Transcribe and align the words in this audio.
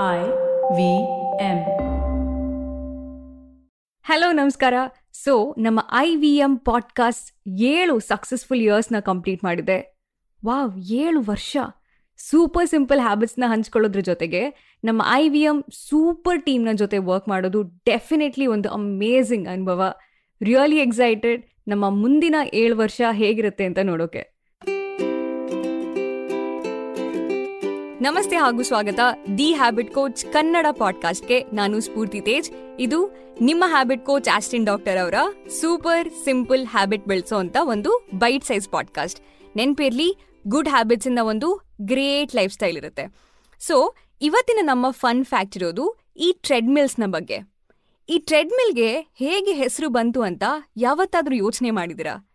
I 0.00 0.18
V 0.76 1.02
M. 1.44 1.58
Hello, 4.02 4.32
ನಮಸ್ಕಾರ. 4.32 4.74
So, 5.12 5.54
ನಮ್ಮ 5.58 5.80
I 5.92 6.16
V 6.16 6.36
M 6.36 6.56
podcast 6.56 7.48
ಏಳು 7.60 8.00
ಸಕ್ಸಸ್ಫುಲ್ 8.00 8.60
ಇಯರ್ಸ್ನ 8.60 9.00
ಕಂಪ್ಲೀಟ್ 9.00 9.44
ಮಾಡಿದೆ. 9.44 10.00
ವಾವ್, 10.46 10.78
ಏಳು 10.78 11.20
ವರ್ಷ. 11.20 11.56
ಸೂಪರ್ 12.16 12.68
ಸಿಂಪಲ್ 12.68 13.00
ಹ್ಯಾಬಿಟ್ಸ್ನ 13.00 13.44
ಹಂಚ್ಕೊಳ್ಳೋದ್ರ 13.46 14.00
ಜೊತೆಗೆ 14.00 14.50
ನಮ್ಮ 14.84 15.02
ಐ 15.10 15.28
ವಿ 15.28 15.40
ಎಂ 15.40 15.64
ಸೂಪರ್ 15.88 16.42
ಟೀಮ್ನ 16.42 16.68
ಜೊತೆ 16.72 16.98
ವರ್ಕ್ 16.98 17.28
ಮಾಡೋದು 17.28 17.62
ಡೆಫಿನೆಟ್ಲಿ 17.62 18.46
ಒಂದು 18.46 18.68
ಅಮೇಝಿಂಗ್ 18.68 19.48
ಅನುಭವ. 19.48 19.94
ರಿಯಲಿ 20.42 20.76
ಎಕ್ಸೈಟೆಡ್ 20.76 21.42
ನಮ್ಮ 21.68 21.90
ಮುಂದಿನ 21.90 22.34
ಏಳು 22.54 22.76
ವರ್ಷ 22.76 23.00
ಹೇಗಿರುತ್ತೆ 23.12 23.64
ಅಂತ 23.64 23.78
ನೋಡೋಕೆ. 23.82 24.31
ನಮಸ್ತೆ 28.02 28.36
ಹಾಗೂ 28.36 28.62
ಸ್ವಾಗತ 28.62 29.00
ದಿ 29.38 29.54
ಹ್ಯಾಬಿಟ್ 29.54 29.94
ಕೋಚ್ 29.94 30.32
ಕನ್ನಡ 30.32 30.66
ಪಾಡ್ಕಾಸ್ಟ್ಗೆ. 30.78 31.44
ನಾನು 31.52 31.80
ಸ್ಫೂರ್ತಿ 31.80 32.20
ತೇಜ್. 32.20 32.50
ಇದು 32.80 33.10
ನಿಮ್ಮ 33.40 33.64
ಹ್ಯಾಬಿಟ್ 33.66 34.06
ಕೋಚ್ 34.06 34.28
ಆಸ್ಟಿನ್ 34.28 34.66
ಡಾಕ್ಟರ್ 34.66 34.98
ಅವರ 34.98 35.14
ಸೂಪರ್ 35.60 36.08
ಸಿಂಪಲ್ 36.24 36.66
ಹ್ಯಾಬಿಟ್ 36.66 37.04
ಬೆಳೆಸೋ 37.04 37.36
ಅಂತ 37.36 37.56
ಒಂದು 37.60 38.08
ಬೈಟ್ 38.14 38.44
ಸೈಜ್ 38.44 38.68
ಪಾಡ್ಕಾಸ್ಟ್. 38.68 39.20
ನೆನ್ಪಿರ್ಲಿ, 39.56 40.16
ಗುಡ್ 40.46 40.68
ಹ್ಯಾಬಿಟ್ಸ್ 40.68 41.06
ಇಂದ 41.06 41.18
ಒಂದು 41.22 41.62
ಗ್ರೇಟ್ 41.80 42.34
ಲೈಫ್ 42.34 42.52
ಸ್ಟೈಲ್ 42.52 42.76
ಇರುತ್ತೆ. 42.76 43.14
ಸೊ, 43.60 43.94
ಇವತ್ತಿನ 44.22 44.58
ನಮ್ಮ 44.62 44.90
ಫನ್ 44.90 45.24
ಫ್ಯಾಕ್ಟ್ 45.24 45.56
ಇರೋದು 45.56 45.96
ಈ 46.16 46.34
ಟ್ರೆಡ್ಮಿಲ್ಸ್ನ 46.42 47.02
ಬಗ್ಗೆ. 47.06 47.38
ಈ 48.08 48.18
ಟ್ರೆಡ್ಮಿಲ್ಗೆ 48.18 49.00
ಹೇಗೆ 49.00 49.52
ಹೆಸರು 49.52 49.88
ಬಂತು 49.88 50.22
ಅಂತ 50.22 50.42
ಯಾವತ್ತಾದ್ರೂ 50.76 51.34
ಯೋಚನೆ 51.34 51.70
ಮಾಡಿದಿರಾ 51.70 52.28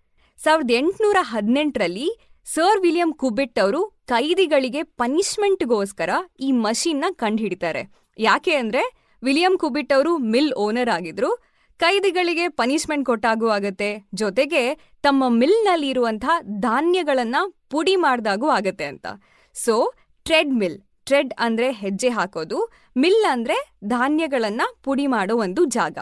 ಸಾವಿರದ 0.43 0.71
ಎಂಟುನೂರ 0.71 1.17
ಹದಿನೆಂಟರಲ್ಲಿ 1.19 2.26
ಸರ್ 2.53 2.81
ವಿಲಿಯಂ 2.81 3.13
ಕುಬಿಟ್ 3.13 3.59
ಅವರು 3.59 4.03
ಕೈದಿಗಳಿಗೆ 4.05 4.83
ಪನಿಷ್ಮೆಂಟ್ಗೋಸ್ಕರ 4.83 6.09
ಈ 6.39 6.51
ಮಷೀನ್ನ 6.51 7.05
ಕಂಡುಹಿಡಿತಾರೆ. 7.11 7.91
ಯಾಕೆ 8.17 8.55
ಅಂದ್ರೆ 8.55 9.13
ವಿಲಿಯಂ 9.23 9.57
ಕುಬಿಟ್ 9.57 9.93
ಅವರು 9.93 10.17
ಮಿಲ್ 10.17 10.53
ಓನರ್ 10.53 10.89
ಆಗಿದ್ರು. 10.89 11.43
ಕೈದಿಗಳಿಗೆ 11.77 12.47
ಪನಿಷ್ಮೆಂಟ್ 12.47 13.05
ಕೊಟ್ಟಾಗೂ 13.05 13.47
ಆಗತ್ತೆ. 13.47 14.07
ಜೊತೆಗೆ 14.13 14.91
ತಮ್ಮ 15.01 15.23
ಮಿಲ್ನಲ್ಲಿ 15.29 15.89
ಇರುವಂತಹ 15.89 16.29
ಧಾನ್ಯಗಳನ್ನ 16.41 17.35
ಪುಡಿ 17.69 17.95
ಮಾಡಿದಾಗೂ 17.95 18.49
ಆಗತ್ತೆ 18.49 18.83
ಅಂತ. 18.83 19.07
ಸೊ, 19.53 19.93
ಟ್ರೆಡ್ 20.23 20.53
ಮಿಲ್, 20.53 20.79
ಟ್ರೆಡ್ 21.05 21.33
ಅಂದ್ರೆ 21.39 21.71
ಹೆಜ್ಜೆ 21.71 22.09
ಹಾಕೋದು, 22.09 22.71
ಮಿಲ್ 22.97 23.25
ಅಂದ್ರೆ 23.31 23.71
ಧಾನ್ಯಗಳನ್ನ 23.85 24.61
ಪುಡಿ 24.83 25.07
ಮಾಡೋ 25.07 25.37
ಒಂದು 25.37 25.65
ಜಾಗ. 25.65 25.97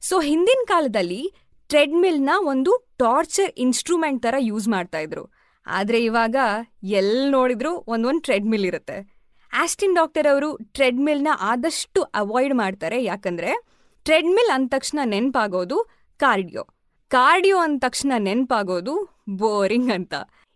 ಸೊ, 0.00 0.20
ಹಿಂದಿನ 0.20 0.64
ಕಾಲದಲ್ಲಿ 0.68 1.32
ಟ್ರೆಡ್ 1.68 1.90
ಟ್ರೆಡ್ಮಿಲ್ನ 1.90 2.30
ಒಂದು 2.38 2.88
ಟಾರ್ಚರ್ 2.98 3.52
ಇನ್ಸ್ಟ್ರೂಮೆಂಟ್ 3.56 4.22
ತರ 4.22 4.34
ಯೂಸ್ 4.38 4.68
ಮಾಡ್ತಾ 4.68 4.98
ಇದ್ರು. 4.98 5.35
ಆದ್ರೆ 5.66 6.04
ಇವಾಗ 6.04 6.36
ಎಲ್ಲಿ 6.82 7.30
ನೋಡಿದ್ರು 7.30 7.84
ಒಂದೊಂದು 7.88 8.20
ಟ್ರೆಡ್ಮಿಲ್ 8.20 8.64
ಇರುತ್ತೆ. 8.64 9.16
ಆಸ್ಟಿನ್ 9.52 9.94
ಡಾಕ್ಟರ್ 9.94 10.32
ಅವರು 10.32 10.56
ಟ್ರೆಡ್ಮಿಲ್ನ 10.56 11.28
ಆದಷ್ಟು 11.40 12.02
ಅವಾಯ್ಡ್ 12.02 12.54
ಮಾಡ್ತಾರೆ. 12.54 13.04
ಯಾಕಂದ್ರೆ 13.04 13.66
ಟ್ರೆಡ್ಮಿಲ್ 14.04 14.50
ಅಂದ 14.54 14.68
ತಕ್ಷಣ 14.68 14.98
ನೆನಪಾಗೋದು 15.04 15.86
ಕಾರ್ಡಿಯೋ 16.16 16.62
ಕಾರ್ಡಿಯೋ 17.08 17.58
ಅಂದ 17.58 17.80
ತಕ್ಷಣ 17.80 18.12
ನೆನಪಾಗೋದು 18.18 19.22
ಬೋರಿಂಗ್ 19.30 19.92
ಅಂತ. 19.92 20.14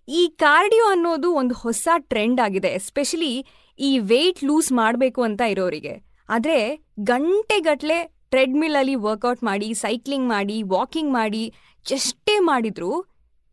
ಈ 0.08 0.28
ಕಾರ್ಡಿಯೋ 0.28 0.84
ಅನ್ನೋದು 0.84 1.32
ಒಂದು 1.32 1.54
ಹೊಸ 1.54 1.88
ಟ್ರೆಂಡ್ 1.98 2.40
ಆಗಿದೆ. 2.40 2.68
ಎಸ್ಪೆಷಲಿ 2.68 3.46
ಈ 3.78 3.98
ವೆಯ್ಟ್ 3.98 4.44
ಲೂಸ್ 4.44 4.72
ಮಾಡಬೇಕು 4.72 5.22
ಅಂತ 5.22 5.40
ಇರೋರಿಗೆ. 5.40 6.10
ಆದ್ರೆ 6.28 6.76
ಗಂಟೆಗಟ್ಲೆ 7.00 8.04
ಟ್ರೆಡ್ಮಿಲ್ 8.30 8.76
ಅಲ್ಲಿ 8.76 8.94
ವರ್ಕೌಟ್ 8.94 9.44
ಮಾಡಿ 9.44 9.74
ಸೈಕ್ಲಿಂಗ್ 9.74 10.28
ಮಾಡಿ 10.28 10.62
ವಾಕಿಂಗ್ 10.62 11.12
ಮಾಡಿ 11.12 11.54
ಎಷ್ಟೇ 11.90 12.38
ಮಾಡಿದ್ರು 12.38 13.09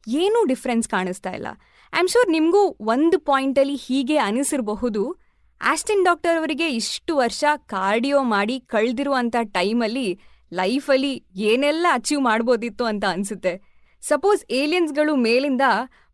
ಏನೂ 0.08 0.45
ಡಿಫ್ರೆನ್ಸ್ 0.45 0.90
ಕಾಣಿಸ್ತಾ 0.90 1.30
ಇಲ್ಲ. 1.30 1.48
ಐ 1.94 2.00
ಆಮ್ 2.00 2.08
ಶೋರ್ 2.08 2.30
ನಿಮಗೂ 2.30 2.78
ಒಂದು 2.81 3.20
ಪಾಯಿಂಟಲ್ಲಿ 3.20 3.76
ಹೀಗೆ 3.76 4.17
ಅನಿಸಿರಬಹುದು. 4.17 5.17
ಆಸ್ಟಿನ್ 5.62 6.06
ಡಾಕ್ಟರ್ 6.06 6.38
ಅವರಿಗೆ 6.38 6.70
ಇಷ್ಟು 6.70 7.16
ವರ್ಷ 7.16 7.44
ಕಾರ್ಡಿಯೋ 7.66 8.23
ಮಾಡಿ 8.23 8.59
ಕಳೆದಿರುವಂಥ 8.59 9.36
ಟೈಮಲ್ಲಿ 9.44 10.20
ಲೈಫಲ್ಲಿ 10.54 11.26
ಏನೆಲ್ಲ 11.36 11.88
ಅಚೀವ್ 11.92 12.22
ಮಾಡ್ಬೋದಿತ್ತು 12.22 12.86
ಅಂತ 12.86 13.06
ಅನ್ಸುತ್ತೆ. 13.06 13.78
ಸಪೋಸ್ 14.02 14.45
ಏಲಿಯನ್ಸ್ಗಳು 14.50 15.16
ಮೇಲಿಂದ 15.16 15.61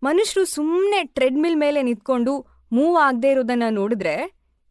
ಮನುಷ್ಯರು 0.03 0.45
ಸುಮ್ಮನೆ 0.45 1.03
ಟ್ರೆಡ್ಮಿಲ್ 1.03 1.55
ಮೇಲೆ 1.55 1.81
ನಿಂತ್ಕೊಂಡು 1.81 2.45
ಮೂವ್ 2.71 2.97
ಆಗದೆ 2.97 3.31
ಇರೋದನ್ನ 3.31 3.63
ನೋಡಿದ್ರೆ 3.69 4.15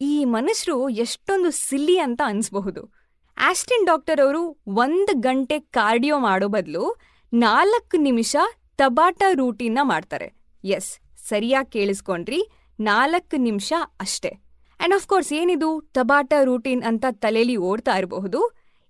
ಈ 0.00 0.24
ಮನುಷ್ಯರು 0.24 0.88
ಎಷ್ಟೊಂದು 0.88 1.50
ಸಿಲ್ಲಿ 1.50 1.98
ಅಂತ 1.98 2.22
ಅನ್ಸ್ಬಹುದು. 2.26 2.94
ಆಸ್ಟಿನ್ 3.38 3.86
ಡಾಕ್ಟರ್ 3.86 4.20
ಅವರು 4.20 4.62
ಒಂದು 4.68 5.20
ಗಂಟೆ 5.20 5.60
ಕಾರ್ಡಿಯೋ 5.60 6.18
ಮಾಡೋ 6.18 6.48
ಬದಲು 6.48 7.00
ನಾಲ್ಕು 7.32 7.96
ನಿಮಿಷ 7.96 8.36
ತಬಾಟ 8.78 9.22
ರೂಟೀನ್ನ 9.34 9.78
ಮಾಡ್ತಾರೆ. 9.82 10.28
ಎಸ್, 10.64 10.90
ಸರಿಯಾಗಿ 11.28 11.70
ಕೇಳಿಸ್ಕೊಂಡ್ರಿ, 11.70 12.40
ನಾಲ್ಕು 12.78 13.36
ನಿಮಿಷ 13.36 13.72
ಅಷ್ಟೇ. 14.00 14.32
ಅಂಡ್ 14.80 14.94
ಆಫ್ 14.94 15.06
ಕೋರ್ಸ್ 15.06 15.32
ಏನಿದು? 15.32 15.80
ಟಬಾಟ 15.92 16.32
ರೂಟೀನ್ 16.44 16.82
ಅಂತ 16.82 17.04
ತಲೆಯಲ್ಲಿ 17.10 17.56
ಓಡ್ತಾ 17.56 17.98
ಇರಬಹುದು. 17.98 18.40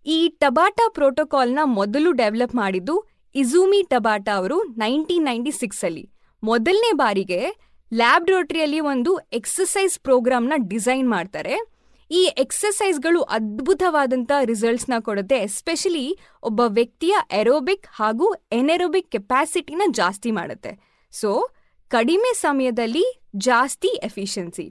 ಈ 0.06 0.28
ಟಬಾಟ 0.28 0.81
ಪ್ರೋಟೋಕಾಲ್ನ 0.93 1.59
ಮೊದಲು 1.65 2.12
ಡೆವಲಪ್ 2.12 2.54
ಮಾಡಿದ್ದು 2.54 2.94
ಇಜೂಮಿ 3.34 3.82
ಟಬಾಟ 3.82 4.28
ಅವರು 4.34 4.56
ನೈನ್ಟೀನ್ 4.62 5.25
ನೈನ್ಟಿ 5.25 5.50
ಸಿಕ್ಸಲ್ಲಿ 5.50 6.04
ಮೊದಲನೇ 6.43 6.93
ಬಾರಿಗೆ 6.93 7.41
ಲ್ಯಾಬ್ರೋಟರಿಯಲ್ಲಿ 7.93 8.81
ಒಂದು 8.81 9.19
ಎಕ್ಸಸೈಸ್ 9.32 9.99
ಪ್ರೋಗ್ರಾಮ್ನ 10.00 10.53
ಡಿಸೈನ್ 10.56 11.09
ಮಾಡ್ತಾರೆ. 11.10 11.54
ಈ 12.18 12.22
ಎಕ್ಸಸೈಸ್ಗಳು 12.42 13.20
ಅದ್ಭುತವಾದಂಥ 13.36 14.32
ರಿಸಲ್ಟ್ಸ್ನ 14.50 14.94
ಕೊಡುತ್ತೆ. 15.06 15.36
ಎಸ್ಪೆಷಲಿ 15.48 16.06
ಒಬ್ಬ 16.48 16.60
ವ್ಯಕ್ತಿಯ 16.78 17.14
ಎರೋಬಿಕ್ 17.40 17.86
ಹಾಗೂ 17.98 18.26
ಎನೆರೋಬಿಕ್ 18.60 19.08
ಕೆಪಾಸಿಟಿನ 19.14 19.82
ಜಾಸ್ತಿ 20.00 20.30
ಮಾಡುತ್ತೆ. 20.38 20.72
ಸೊ 21.12 21.30
ಕಡಿಮೆ 21.90 22.32
ಸಮಯದಲ್ಲಿ 22.46 23.06
ಜಾಸ್ತಿ 23.48 23.90
ಎಫಿಷಿಯನ್ಸಿ 24.08 24.66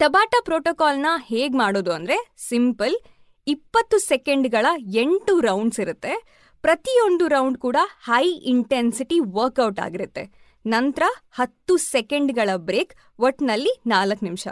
ಟಬಾಟ 0.00 0.34
ಪ್ರೋಟೋಕಾಲ್ನ 0.44 1.08
ಹೇಗೆ 1.30 1.56
ಮಾಡೋದು 1.62 1.90
ಅಂದರೆ 1.98 2.16
ಸಿಂಪಲ್ 2.48 2.96
ಇಪ್ಪತ್ತು 3.46 3.96
ಸೆಕೆಂಡ್ಗಳ 4.10 4.66
ಎಂಟು 5.02 5.32
ರೌಂಡ್ಸ್ 5.40 5.80
ಇರುತ್ತೆ. 5.84 6.12
ಪ್ರತಿಯೊಂದು 6.64 7.24
ರೌಂಡ್ 7.28 7.58
ಕೂಡ 7.58 7.78
ಹೈ 8.08 8.26
ಇಂಟೆನ್ಸಿಟಿ 8.54 9.16
ವರ್ಕೌಟ್ 9.38 9.80
ಆಗಿರುತ್ತೆ. 9.86 10.24
ನಂತರ 10.64 11.04
ಹತ್ತು 11.38 11.74
ಸೆಕೆಂಡ್ಗಳ 11.92 12.50
ಬ್ರೇಕ್ 12.68 12.92
ಒಟ್ನಲ್ಲಿ 13.28 13.72
ನಾಲ್ಕು 13.86 14.24
ನಿಮಿಷ. 14.24 14.46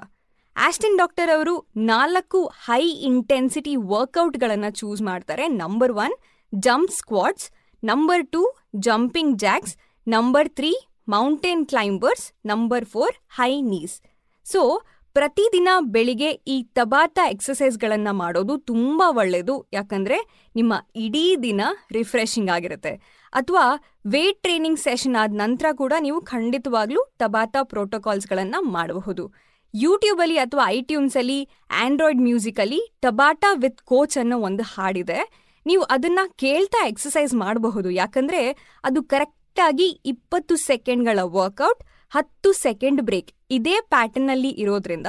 ಆಸ್ಟಿನ್ 0.57 0.99
ಡಾಕ್ಟರ್ 0.99 1.37
ಅವರು 1.37 1.67
ನಾಲ್ಕು 1.77 2.45
ಹೈ 2.45 2.89
ಇಂಟೆನ್ಸಿಟಿ 2.89 3.77
ವರ್ಕೌಟ್ಗಳನ್ನು 3.77 4.71
ಚೂಸ್ 4.71 5.03
ಮಾಡ್ತಾರೆ. 5.03 5.49
Number 5.49 5.93
one, 5.93 6.13
jump 6.55 6.91
squats. 6.91 7.51
Number 7.85 8.31
two, 8.31 8.55
jumping 8.77 9.39
jacks. 9.39 9.77
Number 10.09 10.49
three, 10.49 10.89
mountain 11.09 11.67
climbers. 11.67 12.33
Number 12.47 12.85
four, 12.85 13.15
high 13.31 13.63
knees. 13.63 14.01
So, 14.45 14.83
ಪ್ರತಿದಿನ 15.13 15.69
ಬೆಳಿಗ್ಗೆ 15.81 16.31
ಈ 16.31 16.63
ತಬಾತ 16.63 17.19
ಎಕ್ಸಸೈಸ್ಗಳನ್ನು 17.31 18.13
ಮಾಡೋದು 18.15 18.59
ತುಂಬ 18.59 19.03
ಒಳ್ಳೆಯದು 19.07 19.67
ಯಾಕಂದರೆ 19.73 20.49
ನಿಮ್ಮ 20.57 20.75
ಇಡೀ 20.97 21.37
ದಿನ 21.43 21.61
ರಿಫ್ರೆಶಿಂಗ್ 21.93 22.51
ಆಗಿರುತ್ತೆ. 22.51 23.21
ಅಥವಾ 23.33 23.95
ವೇಟ್ 24.07 24.43
ಟ್ರೈನಿಂಗ್ 24.43 24.79
ಸೆಷನ್ 24.79 25.17
ಆದ 25.17 25.31
ನಂತರ 25.33 25.67
ಕೂಡ 25.75 25.93
ನೀವು 26.01 26.21
ಖಂಡಿತವಾಗ್ಲೂ 26.21 27.15
ತಬಾತ 27.19 27.57
ಪ್ರೋಟೋಕಾಲ್ಸ್ಗಳನ್ನು 27.63 28.63
ಮಾಡಬಹುದು. 28.63 29.50
ಯೂಟ್ಯೂಬಲ್ಲಿ 29.75 30.39
ಅಥವಾ 30.39 30.63
ಐಟ್ಯೂನ್ಸಲ್ಲಿ 30.67 31.49
ಆಂಡ್ರಾಯ್ಡ್ 31.71 32.21
ಮ್ಯೂಸಿಕಲ್ಲಿ 32.21 32.93
ಟಬಾಟಾ 33.01 33.53
ವಿತ್ 33.55 33.81
ಕೋಚ್ 33.83 34.19
ಅನ್ನೋ 34.19 34.39
ಒಂದು 34.39 34.63
ಹಾಡಿದೆ. 34.63 35.51
ನೀವು 35.67 35.83
ಅದನ್ನ 35.83 36.19
ಕೇಳ್ತಾ 36.37 36.87
ಎಕ್ಸಸೈಸ್ 36.87 37.35
ಮಾಡಬಹುದು. 37.35 37.91
ಯಾಕಂದ್ರೆ 37.91 38.57
ಅದು 38.85 39.03
ಕರೆಕ್ಟಾಗಿ 39.03 40.01
ಇಪ್ಪತ್ತು 40.05 40.57
ಸೆಕೆಂಡ್ಗಳ 40.57 41.19
ವರ್ಕೌಟ್, 41.23 41.85
ಹತ್ತು 42.11 42.53
ಸೆಕೆಂಡ್ 42.53 43.03
ಬ್ರೇಕ್ 43.03 43.33
ಇದೇ 43.51 43.75
ಪ್ಯಾಟರ್ನಲ್ಲಿ 43.81 44.49
ಇರೋದ್ರಿಂದ 44.49 45.07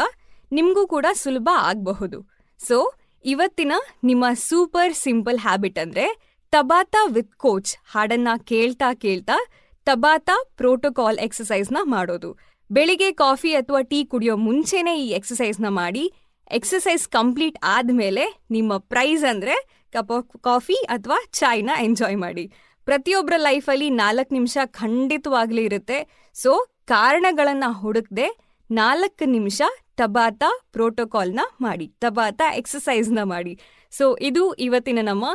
ನಿಮಗೂ 0.51 0.87
ಕೂಡ 0.87 1.05
ಸುಲಭ 1.13 1.49
ಆಗಬಹುದು. 1.57 2.29
ಸೊ, 2.57 2.93
ಇವತ್ತಿನ 3.25 3.71
ನಿಮ್ಮ 4.03 4.25
ಸೂಪರ್ 4.33 4.93
ಸಿಂಪಲ್ 4.93 5.39
ಹ್ಯಾಬಿಟ್ 5.39 5.79
ಅಂದ್ರೆ 5.79 6.31
ತಬಾತಾ 6.51 7.05
ವಿತ್ 7.05 7.35
ಕೋಚ್ 7.35 7.77
ಹಾಡನ್ನ 7.91 8.27
ಕೇಳ್ತಾ 8.43 8.93
ಕೇಳ್ತಾ 8.93 9.45
ತಬಾತಾ 9.85 10.45
ಪ್ರೋಟೋಕಾಲ್ 10.57 11.19
ಎಕ್ಸಸೈಸ್ನ 11.19 11.77
ಮಾಡೋದು. 11.81 12.50
ಬೆಳಿಗ್ಗೆ 12.71 13.11
ಕಾಫಿ 13.11 13.53
ಅಥವಾ 13.53 13.81
ಟೀ 13.81 14.05
ಕುಡಿಯೋ 14.05 14.37
ಮುಂಚೆನೇ 14.37 14.99
ಈ 14.99 15.09
ಎಕ್ಸಸೈಸ್ನ 15.09 15.67
ಮಾಡಿ. 15.67 16.13
ಎಕ್ಸಸೈಸ್ 16.51 17.07
ಕಂಪ್ಲೀಟ್ 17.07 17.57
ಆದ್ಮೇಲೆ 17.63 18.43
ನಿಮ್ಮ 18.51 18.77
ಪ್ರೈಸ್ 18.77 19.23
ಅಂದ್ರೆ 19.23 19.55
ಕಪ್ 19.93 20.11
ಆಫ್ 20.11 20.43
ಕಾಫಿ 20.43 20.73
ಅಥವಾ 20.73 21.17
ಚಾಯ್ನ 21.31 21.69
ಎಂಜಾಯ್ 21.79 22.17
ಮಾಡಿ. 22.17 22.53
ಪ್ರತಿಯೊಬ್ಬರ 22.85 23.33
ಲೈಫಲ್ಲಿ 23.37 23.89
ನಾಲ್ಕು 23.89 24.33
ನಿಮಿಷ 24.33 24.57
ಖಂಡಿತವಾಗ್ಲೂ 24.65 25.61
ಇರುತ್ತೆ. 25.61 26.29
ಸೊ 26.33 26.51
ಕಾರಣಗಳನ್ನ 26.85 27.63
ಹುಡುಕದೆ 27.69 28.27
ನಾಲ್ಕು 28.71 29.25
ನಿಮಿಷ 29.25 29.61
ತಬಾತ 29.97 30.43
ಪ್ರೋಟೋಕಾಲ್ನ 30.71 31.39
ಮಾಡಿ. 31.61 31.87
ತಬಾತ 31.87 32.41
ಎಕ್ಸಸೈಸ್ನ 32.55 33.19
ಮಾಡಿ. 33.23 33.59
ಸೊ 33.91 34.17
ಇದು 34.21 34.53
ಇವತ್ತಿನ 34.53 34.99
ನಮ್ಮ 35.01 35.25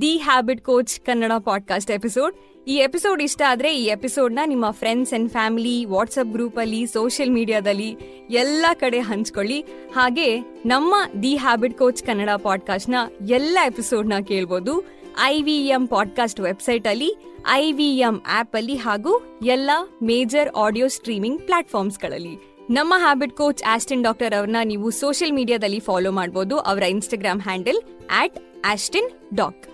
the 0.00 0.16
habit 0.16 0.64
coach 0.64 1.00
Kannada 1.00 1.32
podcast 1.38 1.90
episode 1.90 2.34
ಈ 2.66 2.76
ಎಪಿಸೋಡ್ 2.76 3.22
ಇಷ್ಟ 3.22 3.42
ಆದ್ರೆ 3.48 3.78
ಈ 3.78 3.84
ಎಪಿಸೋಡ್ನ 3.84 4.38
ನಿಮ್ಮ 4.46 4.70
ಫ್ರೆಂಡ್ಸ್ 4.70 5.14
ಅಂಡ್ 5.14 5.30
ಫ್ಯಾಮಿಲಿ 5.30 5.84
ವಾಟ್ಸಪ್ 5.84 6.32
ಗ್ರೂಪಲ್ಲಿ 6.32 6.86
ಸೋಷಿಯಲ್ 6.86 7.30
ಮೀಡಿಯಾದಲ್ಲಿ 7.30 7.96
ಎಲ್ಲ 8.30 8.66
ಕಡೆ 8.74 9.00
ಹಂಚ್ಕೊಳ್ಳಿ. 9.00 9.64
ಹಾಗೆ 9.94 10.40
ನಮ್ಮ 10.40 10.94
ದಿ 11.22 11.36
ಹ್ಯಾಬಿಟ್ 11.36 11.78
ಕೋಚ್ 11.78 12.02
ಕನ್ನಡ 12.02 12.30
ಪಾಡ್ಕಾಸ್ಟ್ನ 12.30 12.94
ಎಲ್ಲ 13.30 13.58
ಎಪಿಸೋಡ್ನ 13.66 14.12
ಕೇಳ್ಬೋದು. 14.28 14.84
ಐ 15.22 15.42
ವಿ 15.42 15.66
ಎಂ 15.66 15.86
ಪಾಡ್ಕಾಸ್ಟ್ 15.86 16.40
ವೆಬ್ಸೈಟಲ್ಲಿ 16.40 17.14
ಐ 17.50 17.72
ವಿ 17.72 17.96
ಎಂ 17.96 18.22
ಆ್ಯಪಲ್ಲಿ 18.26 18.76
ಹಾಗೂ 18.76 19.38
ಎಲ್ಲ 19.44 19.70
ಮೇಜರ್ 20.02 20.48
ಆಡಿಯೋ 20.56 20.88
ಸ್ಟ್ರೀಮಿಂಗ್ 20.88 21.40
ಪ್ಲಾಟ್ಫಾರ್ಮ್ಸ್ಗಳಲ್ಲಿ 21.40 22.54
ನಮ್ಮ 22.70 22.94
ಹ್ಯಾಬಿಟ್ 22.96 23.36
ಕೋಚ್ 23.36 23.62
ಆಸ್ಟಿನ್ 23.66 24.02
ಡಾಕ್ಟರ್ 24.02 24.34
ಅವ್ರನ್ನ 24.34 24.56
ನೀವು 24.64 24.90
ಸೋಷಿಯಲ್ 24.90 25.32
ಮೀಡಿಯಾದಲ್ಲಿ 25.32 25.80
ಫಾಲೋ 25.80 26.10
ಮಾಡಬಹುದು 26.10 26.58
ಅವರ 26.58 26.82
Instagram 26.82 27.40
handle 27.40 27.82
at 28.14 28.38
Ashdin 28.66 29.36
Doc 29.36 29.73